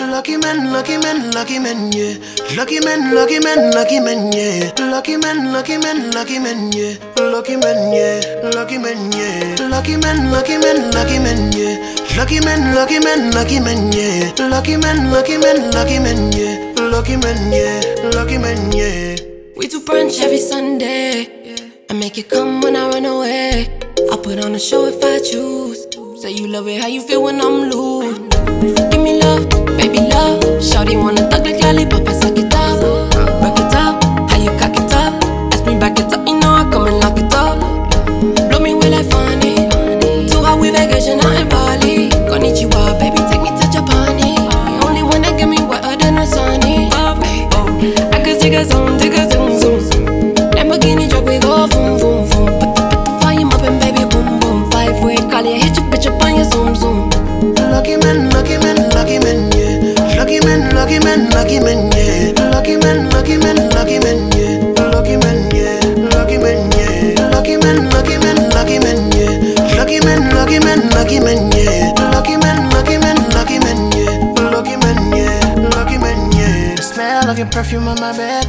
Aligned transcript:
Lucky 0.00 0.36
men, 0.36 0.72
lucky 0.72 0.96
men, 0.96 1.30
lucky 1.32 1.58
men, 1.58 1.92
yeah. 1.92 2.16
Lucky 2.56 2.80
men, 2.80 3.14
lucky 3.14 3.38
men, 3.38 3.70
lucky 3.72 4.00
men, 4.00 4.32
yeah. 4.32 4.72
Lucky 4.78 5.16
men, 5.16 5.52
lucky 5.52 5.76
men, 5.76 6.10
lucky 6.12 6.38
men, 6.38 6.72
yeah. 6.72 6.96
Lucky 7.18 7.56
men, 7.56 7.92
yeah. 7.92 8.20
Lucky 8.54 8.78
men, 8.78 9.12
yeah. 9.12 9.68
Lucky 9.68 9.96
men, 9.96 10.32
lucky 10.32 10.56
men, 10.56 10.90
lucky 10.92 11.18
men, 11.18 11.52
yeah. 11.52 11.76
Lucky 12.16 12.40
men, 12.40 12.74
lucky 12.74 12.98
men, 12.98 13.30
lucky 13.32 13.60
men, 13.60 13.92
yeah. 13.92 14.32
Lucky 14.48 14.76
men, 14.76 15.10
lucky 15.12 15.36
men, 15.36 15.70
lucky 15.70 15.98
men, 15.98 16.32
yeah. 16.32 16.72
Lucky 16.80 17.16
men, 17.16 17.52
yeah. 17.52 18.10
Lucky 18.14 18.38
men, 18.38 18.72
yeah. 18.72 19.16
We 19.56 19.68
do 19.68 19.80
brunch 19.80 20.20
every 20.20 20.38
Sunday. 20.38 21.28
I 21.90 21.92
make 21.92 22.16
it 22.16 22.30
come 22.30 22.62
when 22.62 22.74
I 22.74 22.88
run 22.88 23.04
away. 23.04 23.68
I 24.10 24.16
put 24.16 24.42
on 24.42 24.54
a 24.54 24.58
show 24.58 24.86
if 24.86 25.02
I 25.04 25.18
choose. 25.20 25.86
Say 26.22 26.32
you 26.32 26.48
love 26.48 26.68
it, 26.68 26.80
how 26.80 26.88
you 26.88 27.00
feel 27.00 27.22
when 27.22 27.40
I'm 27.40 27.70
loose. 27.70 28.18
Give 28.90 29.02
me 29.02 29.18
love, 29.20 29.48
lucky 61.00 61.04
men, 61.04 61.30
lucky 61.30 61.60
men, 61.60 61.90
yeah. 61.92 62.50
Lucky 62.50 62.76
men, 62.76 63.10
lucky 63.10 63.36
men, 63.38 63.70
lucky 63.70 63.98
men, 63.98 64.30
yeah. 64.32 64.60
Lucky 64.92 65.16
men, 65.16 65.50
yeah. 65.50 65.80
Lucky 66.12 66.38
men, 66.38 66.70
yeah. 66.72 67.30
Lucky 67.30 67.56
men, 67.56 67.88
lucky 67.90 68.18
men, 68.18 68.50
lucky 68.50 68.78
men, 68.78 69.10
yeah. 69.12 69.40
Lucky 69.76 70.00
men, 70.00 70.30
lucky 70.30 70.58
men, 70.58 70.88
lucky 70.90 71.20
men, 71.20 71.50
yeah. 71.52 71.92
Lucky 72.12 72.36
men, 72.36 72.70
lucky 72.70 72.98
men, 72.98 73.16
lucky 73.30 73.58
men, 73.58 73.90
yeah. 73.92 74.50
Lucky 74.50 74.76
men, 74.76 75.12
yeah. 75.12 75.70
Lucky 75.74 75.98
men, 75.98 76.32
yeah. 76.32 76.74
Smell 76.76 77.30
of 77.30 77.38
your 77.38 77.48
perfume 77.48 77.88
on 77.88 77.98
my 78.00 78.16
bed. 78.16 78.46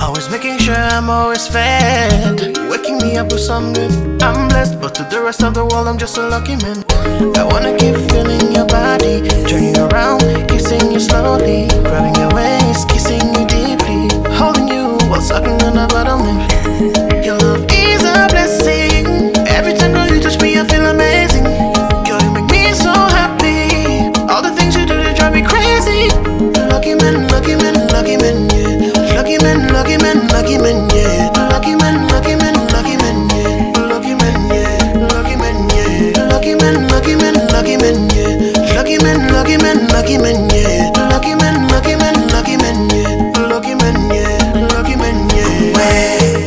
Always 0.00 0.28
making 0.30 0.58
sure 0.58 0.74
I'm 0.74 1.10
always 1.10 1.46
fed. 1.48 2.56
Waking 2.70 2.98
me 2.98 3.16
up 3.16 3.32
with 3.32 3.40
some 3.40 3.72
good. 3.72 4.22
I'm 4.22 4.48
blessed, 4.48 4.80
but 4.80 4.94
to 4.96 5.04
the 5.04 5.20
rest 5.22 5.42
of 5.42 5.54
the 5.54 5.64
world, 5.64 5.88
I'm 5.88 5.98
just 5.98 6.16
a 6.16 6.28
lucky 6.28 6.56
man. 6.56 6.84
I 7.36 7.44
wanna 7.44 7.76
keep 7.76 7.96
feeling 8.10 8.52
your 8.54 8.66
body, 8.66 9.26
turning 9.46 9.76
around, 9.76 10.20
kissing 10.20 10.47
you 10.98 11.04
slowly, 11.04 11.68
grabbing 11.86 12.14
your 12.18 12.34
waist, 12.34 12.88
kissing 12.88 13.22
you 13.34 13.46
deeply, 13.46 14.10
holding 14.34 14.66
you 14.66 14.98
while 15.06 15.20
sucking 15.20 15.60
on 15.62 15.74
the 15.78 15.86
bottom. 15.94 16.26
Your 17.22 17.38
love 17.38 17.64
is 17.70 18.02
a 18.02 18.26
blessing. 18.26 19.06
Every 19.46 19.74
time, 19.74 19.94
you 20.12 20.20
touch 20.20 20.40
me, 20.42 20.58
I 20.58 20.66
feel 20.66 20.86
amazing. 20.86 21.44
Girl, 22.02 22.18
you 22.18 22.32
make 22.34 22.50
me 22.50 22.72
so 22.74 22.90
happy. 22.90 24.10
All 24.26 24.42
the 24.42 24.50
things 24.50 24.74
you 24.74 24.86
do, 24.86 24.96
they 24.98 25.14
drive 25.14 25.34
me 25.34 25.42
crazy. 25.42 26.10
Lucky 26.66 26.94
man, 26.98 27.28
lucky 27.28 27.54
man, 27.54 27.86
lucky 27.94 28.16
man, 28.18 28.50
yeah. 28.50 29.14
Lucky 29.14 29.38
man, 29.38 29.70
lucky 29.70 29.98
man, 30.02 30.26
lucky 30.34 30.58
man, 30.58 30.90
yeah. 30.90 31.30
Lucky 31.46 31.76
man, 31.78 32.08
lucky 32.10 32.34
man, 32.34 32.56
lucky 32.74 32.96
man, 32.98 33.16
yeah. 33.38 33.70
Lucky 33.86 34.14
man, 34.18 34.34
yeah. 34.50 35.06
Lucky 35.14 35.36
man, 35.38 35.56
yeah. 35.70 36.26
Lucky 36.26 36.54
man, 36.58 36.88
lucky 36.90 37.14
man, 37.14 37.34
lucky 37.54 37.76
man, 37.78 38.10
yeah. 38.10 38.57
Lucky 38.78 38.96
man, 39.02 39.26
lucky 39.32 39.56
man, 39.58 39.88
lucky 39.88 40.18
man, 40.18 40.48
yeah. 40.50 40.92
Lucky 41.10 41.34
man, 41.34 41.66
lucky 41.66 41.96
man, 41.96 42.28
lucky 42.28 42.56
man, 42.56 42.88
yeah. 42.90 43.48
Lucky 43.50 43.74
man, 43.74 44.08
yeah. 44.08 44.68
Lucky 44.70 44.94
man, 44.94 45.28
yeah. 45.34 45.74
Way. 45.76 46.38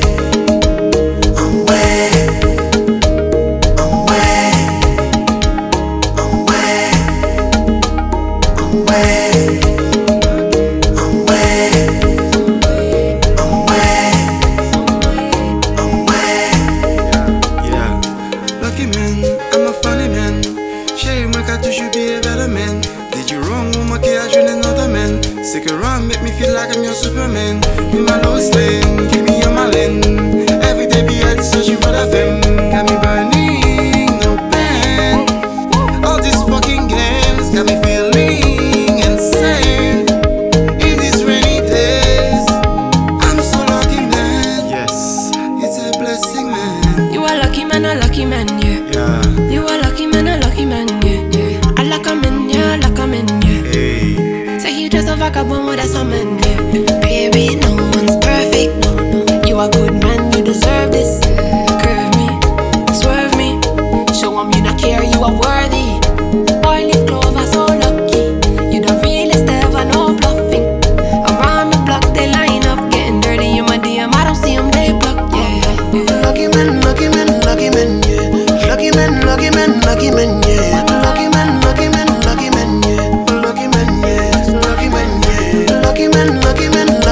I'm 8.74 9.21
Did 23.22 23.30
you 23.30 23.42
wrong, 23.42 23.72
woman? 23.74 24.02
I 24.02 24.28
join 24.34 24.50
another 24.50 24.88
man. 24.88 25.22
Stick 25.44 25.68
around, 25.68 26.08
make 26.08 26.24
me 26.24 26.32
feel 26.32 26.56
like 26.56 26.76
I'm 26.76 26.84
your 26.84 26.96
Superman. 26.96 27.62
In 27.94 28.04
my 28.04 28.20
lowest 28.20 28.56
lane, 28.56 29.08
keep 29.12 29.26
me 29.26 29.44
on 29.44 29.54
my 29.54 29.68
lane. 29.70 30.02
Every 30.66 30.88
day 30.88 31.06
be 31.06 31.22
out 31.22 31.38
searching 31.40 31.78
for 31.78 31.94
that 31.94 32.10
fame. 32.10 32.42
Got 32.74 32.90
me 32.90 32.98
burning, 32.98 34.18
no 34.26 34.42
pain. 34.50 35.22
All 36.04 36.18
these 36.18 36.42
fucking 36.50 36.88
games 36.90 37.54
got 37.54 37.70
me 37.70 37.78
feeling 37.86 39.06
insane. 39.06 40.10
In 40.82 40.98
these 40.98 41.22
rainy 41.24 41.62
days, 41.62 42.46
I'm 43.22 43.38
so 43.38 43.62
lucky, 43.70 44.02
man. 44.02 44.66
Yes, 44.66 45.30
it's 45.62 45.78
a 45.78 45.94
blessing, 46.00 46.50
man. 46.50 47.14
You 47.14 47.22
a 47.22 47.38
lucky 47.38 47.66
man, 47.66 47.86
a 47.86 47.94
lucky 48.02 48.26
man, 48.26 48.48
yeah. 48.58 48.82
Yeah. 48.90 49.50
You 49.54 49.62
a 49.62 49.78
lucky 49.86 50.08
man, 50.08 50.26
a 50.26 50.40
lucky 50.42 50.66
man, 50.66 50.88
yeah. 51.06 51.22
yeah. 51.38 51.62
I 51.78 51.84
like 51.84 52.08
a 52.08 52.16
man, 52.16 52.31
Say 55.22 55.30
he 55.30 55.44
one 55.44 55.68
with 55.68 55.80
a 55.80 55.86
summon, 55.86 56.40
yeah. 56.40 57.00
Baby, 57.00 57.56
no 57.56 57.76
one's 57.94 58.18
perfect, 58.26 58.74
no, 58.82 58.96
no. 58.96 59.44
You 59.46 59.60
a 59.60 59.70
good 59.70 60.02
man, 60.02 60.34
you 60.34 60.44
deserve 60.44 60.92
this. 60.92 61.22
Curve 61.78 62.10
me, 62.18 62.26
swerve 62.90 63.38
me. 63.38 63.62
Show 64.18 64.34
'em 64.42 64.50
you 64.52 64.64
not 64.64 64.80
care, 64.82 65.04
you 65.04 65.22
are 65.22 65.38
worthy. 65.46 66.02
Clover, 67.06 67.46
so 67.46 67.66
lucky. 67.70 68.34
You 68.74 68.82
the 68.82 68.98
ever, 69.46 69.86
no 69.94 70.18
bluffing. 70.18 70.66
Around 71.30 71.70
the 71.70 71.80
block, 71.86 72.04
they 72.16 72.26
line 72.32 72.66
up, 72.66 72.82
getting 72.90 73.22
dirty. 73.22 73.50
You 73.58 73.62
my 73.62 73.78
DM, 73.78 74.10
I 74.16 74.24
don't 74.26 74.42
they 74.74 74.90
yeah. 75.38 76.22
Lucky 76.26 76.48
man, 76.48 76.82
lucky 76.82 77.08
man, 77.10 77.30
lucky 77.46 77.70
man, 77.70 78.02
yeah. 78.10 78.66
Lucky 78.70 78.90
man, 78.98 79.22
lucky 79.28 79.52
man, 79.52 79.82
lucky 79.82 80.10
man, 80.10 80.42
yeah. 80.50 80.71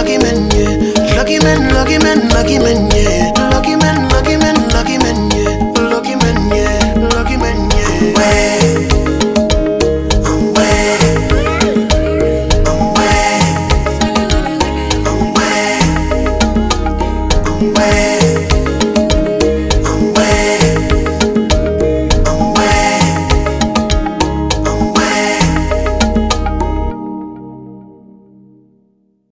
Lucky 0.09 0.24
man, 0.24 0.50
yeah. 0.52 1.16
Lucky 1.18 1.40
man, 1.40 1.74
lucky 1.74 1.97
man, 2.00 2.30
lucky 2.30 2.58
man, 2.58 2.90
yeah. 2.92 3.28